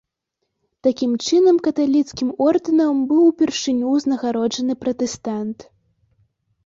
[0.87, 5.57] Такім чынам каталіцкім ордэнам быў упершыню ўзнагароджаны пратэстант.